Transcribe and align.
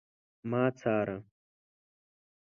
ما 0.49 0.63
څاره 0.79 1.17